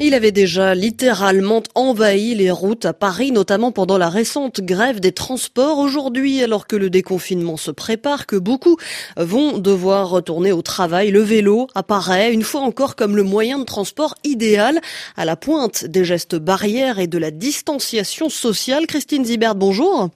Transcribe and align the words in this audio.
Il 0.00 0.14
avait 0.14 0.30
déjà 0.30 0.76
littéralement 0.76 1.60
envahi 1.74 2.36
les 2.36 2.52
routes 2.52 2.84
à 2.84 2.92
Paris, 2.92 3.32
notamment 3.32 3.72
pendant 3.72 3.98
la 3.98 4.08
récente 4.08 4.60
grève 4.60 5.00
des 5.00 5.10
transports. 5.10 5.78
Aujourd'hui, 5.78 6.40
alors 6.40 6.68
que 6.68 6.76
le 6.76 6.88
déconfinement 6.88 7.56
se 7.56 7.72
prépare, 7.72 8.26
que 8.26 8.36
beaucoup 8.36 8.76
vont 9.16 9.58
devoir 9.58 10.08
retourner 10.08 10.52
au 10.52 10.62
travail, 10.62 11.10
le 11.10 11.20
vélo 11.20 11.66
apparaît 11.74 12.32
une 12.32 12.44
fois 12.44 12.60
encore 12.60 12.94
comme 12.94 13.16
le 13.16 13.24
moyen 13.24 13.58
de 13.58 13.64
transport 13.64 14.14
idéal 14.22 14.80
à 15.16 15.24
la 15.24 15.34
pointe 15.34 15.84
des 15.84 16.04
gestes 16.04 16.36
barrières 16.36 17.00
et 17.00 17.08
de 17.08 17.18
la 17.18 17.32
distanciation 17.32 18.28
sociale. 18.28 18.86
Christine 18.86 19.24
Zibert, 19.24 19.56
bonjour. 19.56 20.10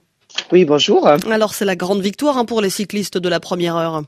Oui, 0.53 0.63
bonjour. 0.63 1.09
Alors 1.29 1.53
c'est 1.53 1.65
la 1.65 1.75
grande 1.75 2.01
victoire 2.01 2.37
hein, 2.37 2.45
pour 2.45 2.61
les 2.61 2.69
cyclistes 2.69 3.17
de 3.17 3.27
la 3.27 3.41
première 3.41 3.75
heure. 3.75 4.03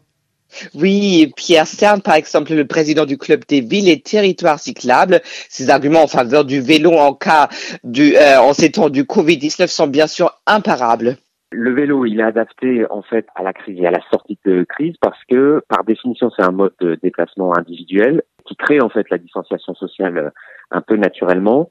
Oui, 0.73 1.31
Pierre 1.35 1.67
Stern, 1.67 2.01
par 2.01 2.15
exemple, 2.15 2.53
le 2.53 2.65
président 2.65 3.05
du 3.05 3.17
club 3.17 3.41
des 3.47 3.61
villes 3.61 3.89
et 3.89 3.99
territoires 3.99 4.59
cyclables, 4.59 5.21
ses 5.23 5.69
arguments 5.69 6.03
en 6.03 6.07
faveur 6.07 6.45
du 6.45 6.61
vélo 6.61 6.91
en 6.93 7.13
cas 7.13 7.49
du, 7.83 8.15
euh, 8.15 8.39
en 8.39 8.53
ces 8.53 8.71
temps 8.71 8.89
du 8.89 9.03
Covid-19 9.03 9.67
sont 9.67 9.87
bien 9.87 10.07
sûr 10.07 10.31
imparables. 10.45 11.17
Le 11.51 11.73
vélo, 11.73 12.05
il 12.05 12.19
est 12.19 12.23
adapté 12.23 12.85
en 12.89 13.01
fait 13.01 13.27
à 13.35 13.43
la 13.43 13.53
crise 13.53 13.79
et 13.79 13.87
à 13.87 13.91
la 13.91 14.01
sortie 14.11 14.37
de 14.45 14.65
crise 14.67 14.95
parce 14.99 15.19
que, 15.29 15.63
par 15.69 15.83
définition, 15.83 16.29
c'est 16.35 16.43
un 16.43 16.51
mode 16.51 16.73
de 16.81 16.97
déplacement 17.01 17.57
individuel 17.57 18.23
qui 18.45 18.55
crée 18.55 18.81
en 18.81 18.89
fait 18.89 19.09
la 19.09 19.17
distanciation 19.17 19.73
sociale 19.75 20.17
euh, 20.17 20.29
un 20.71 20.81
peu 20.81 20.95
naturellement. 20.95 21.69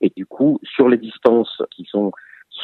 Et 0.00 0.12
du 0.16 0.26
coup, 0.26 0.60
sur 0.62 0.88
les 0.88 0.98
distances 0.98 1.62
qui 1.70 1.84
sont 1.84 2.12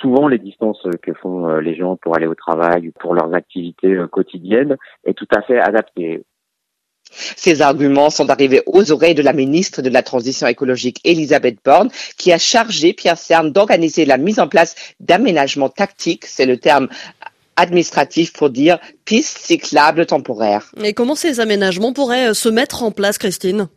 souvent 0.00 0.28
les 0.28 0.38
distances 0.38 0.86
que 1.02 1.12
font 1.14 1.48
euh, 1.48 1.60
les 1.60 1.76
gens 1.76 1.96
pour 1.96 2.16
aller 2.16 2.26
au 2.26 2.34
travail 2.34 2.88
ou 2.88 2.92
pour 2.98 3.14
leurs 3.14 3.34
activités 3.34 3.94
euh, 3.94 4.06
quotidiennes 4.06 4.76
est 5.04 5.14
tout 5.14 5.28
à 5.34 5.42
fait 5.42 5.60
adaptée. 5.60 6.22
Ces 7.12 7.60
arguments 7.60 8.10
sont 8.10 8.30
arrivés 8.30 8.62
aux 8.66 8.92
oreilles 8.92 9.16
de 9.16 9.22
la 9.22 9.32
ministre 9.32 9.82
de 9.82 9.88
la 9.88 10.02
Transition 10.02 10.46
écologique, 10.46 11.00
Elisabeth 11.04 11.58
Borne, 11.64 11.90
qui 12.16 12.32
a 12.32 12.38
chargé 12.38 12.92
Pierre 12.92 13.18
Cern 13.18 13.50
d'organiser 13.50 14.04
la 14.04 14.16
mise 14.16 14.38
en 14.38 14.46
place 14.46 14.94
d'aménagements 15.00 15.70
tactiques, 15.70 16.26
c'est 16.26 16.46
le 16.46 16.58
terme 16.58 16.88
administratif 17.56 18.32
pour 18.32 18.50
dire 18.50 18.78
pistes 19.04 19.38
cyclables 19.38 20.06
temporaires. 20.06 20.70
Et 20.82 20.94
comment 20.94 21.14
ces 21.14 21.40
aménagements 21.40 21.92
pourraient 21.92 22.30
euh, 22.30 22.34
se 22.34 22.48
mettre 22.48 22.82
en 22.82 22.90
place, 22.90 23.18
Christine? 23.18 23.68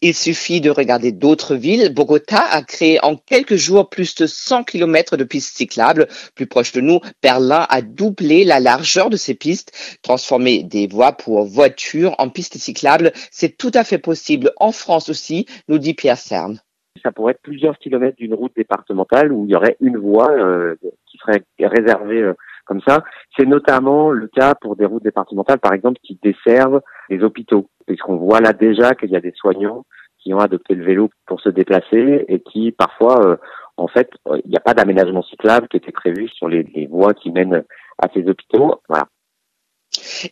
Il 0.00 0.14
suffit 0.14 0.60
de 0.60 0.70
regarder 0.70 1.12
d'autres 1.12 1.54
villes. 1.54 1.92
Bogota 1.94 2.40
a 2.40 2.62
créé 2.62 2.98
en 3.04 3.16
quelques 3.16 3.56
jours 3.56 3.88
plus 3.88 4.14
de 4.14 4.26
100 4.26 4.64
km 4.64 5.16
de 5.16 5.24
pistes 5.24 5.56
cyclables. 5.56 6.08
Plus 6.34 6.46
proche 6.46 6.72
de 6.72 6.80
nous, 6.80 7.00
Berlin 7.22 7.66
a 7.68 7.82
doublé 7.82 8.44
la 8.44 8.60
largeur 8.60 9.10
de 9.10 9.16
ses 9.16 9.34
pistes. 9.34 9.72
Transformer 10.02 10.62
des 10.62 10.86
voies 10.86 11.12
pour 11.12 11.44
voitures 11.44 12.14
en 12.18 12.28
pistes 12.28 12.58
cyclables, 12.58 13.12
c'est 13.30 13.56
tout 13.56 13.72
à 13.74 13.84
fait 13.84 13.98
possible 13.98 14.52
en 14.56 14.72
France 14.72 15.08
aussi, 15.08 15.46
nous 15.68 15.78
dit 15.78 15.94
Pierre 15.94 16.18
Cern. 16.18 16.60
Ça 17.02 17.10
pourrait 17.10 17.32
être 17.32 17.42
plusieurs 17.42 17.78
kilomètres 17.78 18.16
d'une 18.16 18.34
route 18.34 18.52
départementale 18.54 19.32
où 19.32 19.46
il 19.46 19.50
y 19.50 19.56
aurait 19.56 19.76
une 19.80 19.96
voie 19.96 20.30
euh, 20.30 20.76
qui 21.06 21.18
serait 21.18 21.42
réservée 21.58 22.20
euh, 22.20 22.34
comme 22.72 22.80
ça. 22.86 23.04
C'est 23.36 23.44
notamment 23.44 24.10
le 24.10 24.28
cas 24.28 24.54
pour 24.54 24.76
des 24.76 24.86
routes 24.86 25.02
départementales, 25.02 25.58
par 25.58 25.74
exemple, 25.74 26.00
qui 26.02 26.18
desservent 26.22 26.80
les 27.10 27.22
hôpitaux, 27.22 27.68
puisqu'on 27.86 28.16
voit 28.16 28.40
là 28.40 28.54
déjà 28.54 28.94
qu'il 28.94 29.10
y 29.10 29.16
a 29.16 29.20
des 29.20 29.34
soignants 29.36 29.84
qui 30.18 30.32
ont 30.32 30.38
adopté 30.38 30.74
le 30.74 30.84
vélo 30.84 31.10
pour 31.26 31.40
se 31.40 31.50
déplacer 31.50 32.24
et 32.28 32.40
qui 32.40 32.72
parfois, 32.72 33.26
euh, 33.26 33.36
en 33.76 33.88
fait, 33.88 34.08
euh, 34.28 34.40
il 34.44 34.50
n'y 34.50 34.56
a 34.56 34.60
pas 34.60 34.72
d'aménagement 34.72 35.22
cyclable 35.22 35.68
qui 35.68 35.76
était 35.76 35.92
prévu 35.92 36.28
sur 36.28 36.48
les, 36.48 36.62
les 36.74 36.86
voies 36.86 37.12
qui 37.12 37.30
mènent 37.30 37.62
à 37.98 38.08
ces 38.14 38.26
hôpitaux. 38.26 38.80
Voilà. 38.88 39.06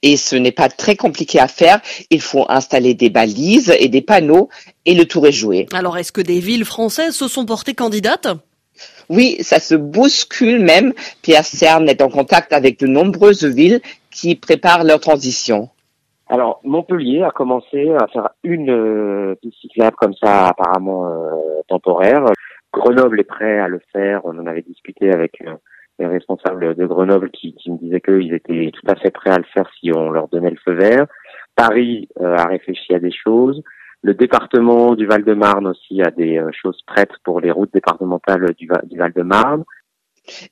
Et 0.03 0.17
ce 0.17 0.37
n'est 0.37 0.53
pas 0.53 0.71
très 0.71 0.97
compliqué 0.97 1.39
à 1.41 1.49
faire. 1.49 1.81
Il 2.09 2.23
faut 2.23 2.47
installer 2.49 2.95
des 2.95 3.11
balises 3.11 3.75
et 3.79 3.89
des 3.89 4.01
panneaux 4.01 4.49
et 4.87 4.95
le 4.95 5.05
tour 5.05 5.27
est 5.27 5.33
joué. 5.33 5.67
Alors, 5.75 5.99
est-ce 5.99 6.13
que 6.13 6.23
des 6.23 6.41
villes 6.41 6.65
françaises 6.65 7.15
se 7.15 7.29
sont 7.29 7.45
portées 7.45 7.75
candidates? 7.75 8.29
Oui, 9.11 9.39
ça 9.41 9.59
se 9.59 9.75
bouscule 9.75 10.63
même. 10.65 10.93
Pierre 11.23 11.45
Cern 11.45 11.89
est 11.89 12.01
en 12.01 12.09
contact 12.09 12.53
avec 12.53 12.79
de 12.79 12.87
nombreuses 12.87 13.45
villes 13.45 13.81
qui 14.11 14.37
préparent 14.37 14.85
leur 14.85 15.01
transition. 15.01 15.69
Alors, 16.29 16.61
Montpellier 16.63 17.25
a 17.25 17.33
commencé 17.33 17.91
à 17.91 18.07
faire 18.07 18.29
une 18.45 18.71
euh, 18.71 19.35
piste 19.43 19.61
cyclable 19.61 19.97
comme 19.97 20.15
ça, 20.15 20.47
apparemment 20.47 21.11
euh, 21.11 21.61
temporaire. 21.67 22.25
Grenoble 22.73 23.19
est 23.19 23.25
prêt 23.25 23.59
à 23.59 23.67
le 23.67 23.81
faire. 23.93 24.21
On 24.25 24.39
en 24.39 24.47
avait 24.47 24.63
discuté 24.63 25.13
avec 25.13 25.43
euh, 25.45 25.55
les 25.99 26.07
responsables 26.07 26.77
de 26.77 26.87
Grenoble 26.87 27.31
qui, 27.33 27.55
qui 27.55 27.73
me 27.73 27.79
disaient 27.79 28.01
qu'ils 28.01 28.33
étaient 28.33 28.71
tout 28.73 28.87
à 28.87 28.95
fait 28.95 29.11
prêts 29.11 29.31
à 29.31 29.39
le 29.39 29.45
faire 29.53 29.69
si 29.81 29.91
on 29.93 30.11
leur 30.11 30.29
donnait 30.29 30.51
le 30.51 30.59
feu 30.65 30.75
vert. 30.75 31.07
Paris 31.57 32.09
a 32.21 32.47
réfléchi 32.47 32.95
à 32.95 33.01
des 33.01 33.11
choses. 33.11 33.61
Le 34.03 34.15
département 34.15 34.95
du 34.95 35.07
Val-de-Marne 35.07 35.67
aussi 35.67 36.01
a 36.03 36.11
des 36.11 36.39
euh, 36.39 36.51
choses 36.53 36.81
prêtes 36.87 37.13
pour 37.23 37.41
les 37.41 37.51
routes 37.51 37.73
départementales 37.73 38.55
du, 38.55 38.67
Val-de-Marne. 38.97 39.65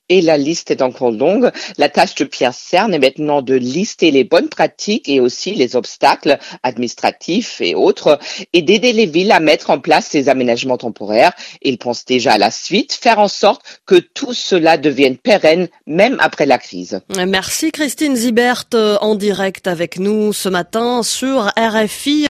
Et 0.09 0.23
la 0.23 0.37
liste 0.37 0.71
est 0.71 0.83
encore 0.83 1.11
longue. 1.11 1.51
La 1.77 1.89
tâche 1.89 2.15
de 2.17 2.25
Pierre 2.25 2.55
Cern 2.55 2.93
est 2.93 2.99
maintenant 2.99 3.43
de 3.43 3.55
lister 3.55 4.11
les 4.11 4.25
bonnes 4.25 4.49
pratiques 4.49 5.09
et 5.09 5.21
aussi 5.21 5.55
les 5.55 5.77
obstacles 5.77 6.39
administratifs 6.63 7.61
et 7.61 7.75
autres 7.75 8.19
et 8.53 8.63
d'aider 8.63 8.93
les 8.93 9.07
villes 9.07 9.33
à 9.33 9.41
mettre 9.41 9.71
en 9.71 9.79
place 9.79 10.07
ces 10.07 10.29
aménagements 10.29 10.79
temporaires. 10.79 11.33
Il 11.63 11.79
pense 11.79 12.05
déjà 12.05 12.33
à 12.33 12.39
la 12.39 12.51
suite, 12.51 12.93
faire 12.93 13.19
en 13.19 13.29
sorte 13.29 13.81
que 13.87 13.97
tout 13.97 14.33
cela 14.33 14.79
devienne 14.79 15.17
pérenne 15.17 15.69
même 15.87 16.17
après 16.21 16.47
la 16.47 16.59
crise. 16.59 17.01
Merci 17.27 17.71
Christine 17.71 18.17
Zibert 18.17 18.65
euh, 18.75 18.97
en 19.01 19.15
direct 19.15 19.67
avec 19.67 19.99
nous 19.99 20.33
ce 20.33 20.49
matin 20.49 21.03
sur 21.03 21.51
RFI. 21.57 22.27